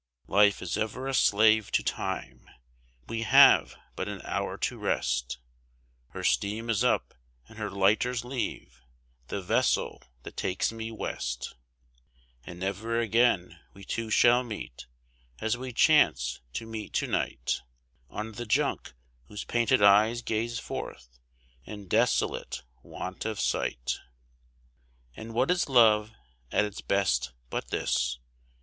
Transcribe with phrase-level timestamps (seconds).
[0.25, 2.49] Life is ever a slave to Time;
[3.07, 5.37] we have but an hour to rest,
[6.09, 7.13] Her steam is up
[7.47, 8.81] and her lighters leave,
[9.27, 11.53] the vessel that takes me west;
[12.47, 14.87] And never again we two shall meet,
[15.39, 17.61] as we chance to meet to night,
[18.09, 18.95] On the Junk,
[19.27, 21.19] whose painted eyes gaze forth,
[21.63, 23.99] in desolate want of sight.
[25.15, 26.11] And what is love
[26.51, 28.17] at its best, but this?